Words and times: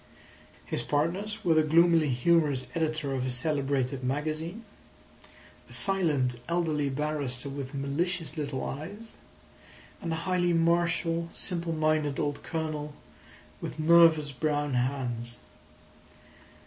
His 0.65 0.81
partners 0.81 1.45
were 1.45 1.53
the 1.53 1.61
gloomily 1.61 2.09
humorous 2.09 2.65
editor 2.73 3.13
of 3.13 3.23
a 3.23 3.29
celebrated 3.29 4.03
magazine; 4.03 4.65
a 5.69 5.73
silent, 5.73 6.39
elderly 6.49 6.89
barrister 6.89 7.49
with 7.49 7.75
malicious 7.75 8.35
little 8.35 8.63
eyes; 8.65 9.13
and 10.01 10.11
a 10.11 10.15
highly 10.25 10.53
martial, 10.53 11.29
simple 11.33 11.71
minded 11.73 12.19
old 12.19 12.41
Colonel 12.41 12.95
with 13.61 13.77
nervous 13.77 14.31
brown 14.31 14.73
hands. 14.73 15.37